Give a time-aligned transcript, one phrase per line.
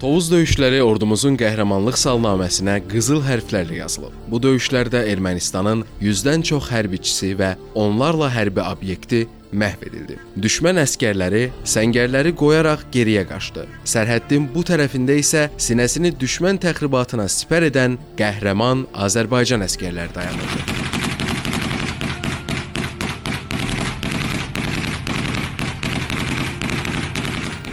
[0.00, 4.14] Tovuz döyüşləri ordumuzun qəhrəmanlıq salnaməsinə qızıl hərflərlə yazılıb.
[4.32, 10.16] Bu döyüşlərdə Ermənistanın 100-dən çox hərbiçisi və onlarla hərbi obyekti məhv edildi.
[10.40, 13.66] Düşmən əskərləri səngərləri qoyaraq geriyə qaçdı.
[13.84, 20.79] Sərhəddin bu tərəfində isə sinəsini düşmən təxribatına sipər edən qəhrəman Azərbaycan əskərləri dayanırdı.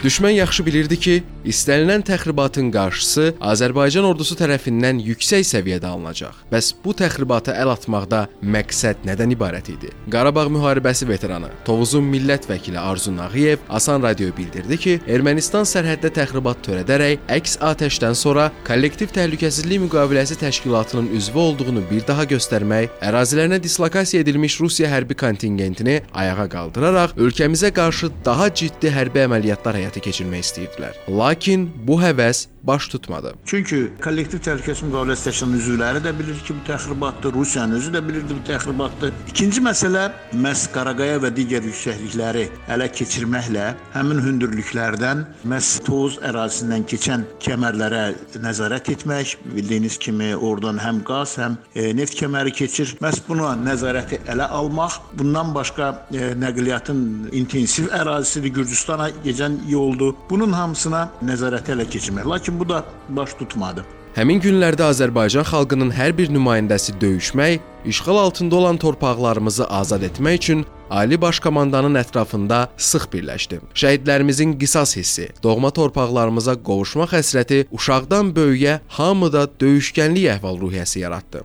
[0.08, 1.14] Düşmən yaxşı bilirdi ki,
[1.52, 6.38] istənilən təxribatın qarşısı Azərbaycan ordusu tərəfindən yüksək səviyyədə alınacaq.
[6.48, 8.22] Bəs bu təxribata əl atmaqda
[8.56, 9.92] məqsəd nədən ibarət idi?
[10.14, 16.64] Qarabağ müharibəsi veteranı, Tovuzun millət vəkili Arzu Nağıyev Asan radioya bildirdi ki, Ermənistan sərhəddə təxribat
[16.64, 24.24] törədərək əks atəşdən sonra kollektiv təhlükəsizlik müqaviləsi təşkilatının üzvü olduğunu bir daha göstərmək, ərazilərinə dislokasiya
[24.24, 30.98] edilmiş Rusiya hərbi kontingentini ayağa qaldıraraq ölkəmizə qarşı daha ciddi hərbi əməliyyatlar həyata keçirmək istəyirdilər.
[31.08, 33.34] Lakin bu həvəs baş tutmadı.
[33.46, 38.36] Çünki kollektiv təhlükəsizlik müqaviləsi təşkilatının üzvləri də bilir ki, bu təxribatdır, Rusiyanın özü də bilirdi
[38.36, 39.14] bu təxribatdır.
[39.32, 47.24] İkinci məsələ məhz Qaraqaya və digər yüksəklikləri ələ keçirməklə həmin hündürlüklərdən məhz Tovuz ərazisindən keçən
[47.44, 48.04] kəmərlərə
[48.44, 52.96] nəzarət etmək, bildiyiniz kimi oradan həm qaz, həm e, neft kəməri keçir.
[53.04, 60.16] Məhz buna nəzarəti ələ almaq, bundan başqa e, nəqliyyatın intensiv ərazisidir, Gürcüstana gedən yoldur.
[60.30, 62.28] Bunun hamısına nəzarəti ələ keçirmək.
[62.28, 63.86] Lakin bu da baş tutmadı.
[64.18, 70.66] Həmin günlərdə Azərbaycan xalqının hər bir nümayəndəsi döyüşmək, işğal altında olan torpaqlarımızı azad etmək üçün
[70.90, 73.60] Ali Baş Komandanın ətrafında sıx birləşdi.
[73.78, 81.44] Şəhidlərimizin qisas hissi, doğma torpaqlarımıza qovuşmaq həsrəti uşaqdan böyüyə hamıda döyüşkənlik əhval-ruhiyyəsi yaratdı.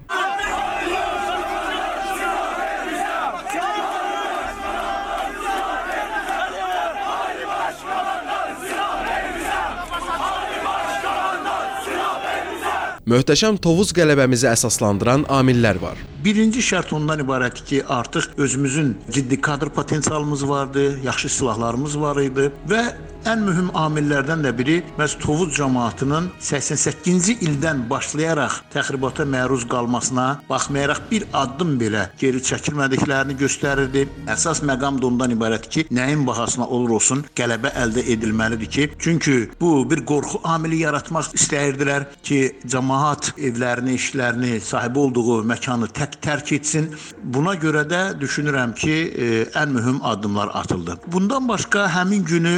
[13.03, 15.97] Möhtəşəm Tovuz qələbəmizi əsaslandıran amillər var.
[16.23, 22.51] Birinci şərt ondan ibarətdir ki, artıq özümüzün ciddi kadr potensialımız vardı, yaxşı silahlarımız var idi
[22.71, 22.83] və
[23.27, 31.03] ən mühüm amillərdən də biri məhz Tovuz cəmaatının 88-ci ildən başlayaraq təxribata məruz qalmasına baxmayaraq
[31.11, 34.07] bir addım belə geri çəkilmədiklərini göstərirdi.
[34.31, 39.37] Əsas məqam da ondan ibarətdir ki, nəyin bahasına olur olsun qələbə əldə edilməlidir ki, çünki
[39.61, 46.53] bu bir qorxu amili yaratmaq istəyirdilər ki, cəmaat evlərini, işlərini, sahibi olduğu məkanı tək tərk
[46.57, 46.89] etsin.
[47.23, 49.29] Buna görə də düşünürəm ki, e,
[49.59, 50.99] ən mühüm addımlar atıldı.
[51.07, 52.55] Bundan başqa həmin günü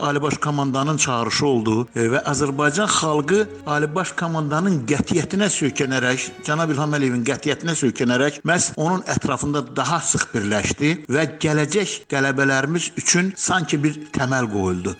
[0.00, 6.72] Ali Baş Komandanın çağırışı oldu e, və Azərbaycan xalqı Ali Baş Komandanın qətiyyətinə söykənərək, cənab
[6.74, 13.82] İlham Əliyevin qətiyyətinə söykənərək məhz onun ətrafında daha sıx birləşdi və gələcək qələbələrimiz üçün sanki
[13.82, 14.96] bir təməl qoyuldu.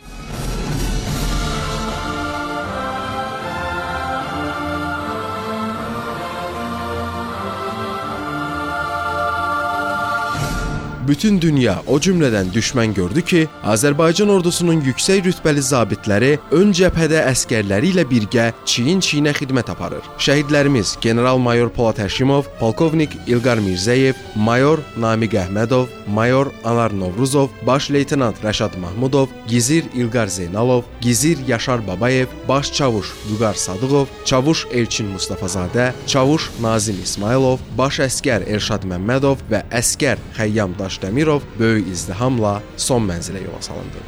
[11.09, 17.93] Bütün dünya, o cümlədən düşmən gördü ki, Azərbaycan ordusunun yüksək rütbəli zabitləri ön cəbhədə əskərləri
[17.93, 20.03] ilə birgə çiyin-çiyinə xidmət aparır.
[20.19, 28.43] Şəhidlərimiz general-mayor Polad Həşimov, polkovnik İlqar Mirzəyev, mayor Namiq Əhmədov, mayor Anar Novruzov, baş leytenant
[28.43, 35.93] Rəşad Mahmudov, gizir İlqar Zeynalov, gizir Yaşar Babayev, baş çavuş Vüqar Sadıqov, çavuş Elçin Mustafazadə,
[36.07, 43.05] çavuş Nazim İsmailov, baş əskər Elşad Məmmədov və əskər Xəyyam Daş Daşdəmirov böyük izdihamla son
[43.05, 44.01] mənzilə yola salındı.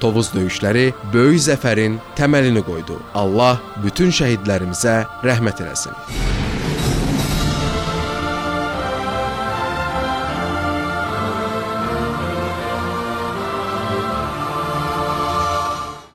[0.00, 3.00] Tovuz döyüşləri böyük zəfərin təməlini qoydu.
[3.16, 3.56] Allah
[3.86, 6.43] bütün şəhidlərimizə rəhmət eləsin.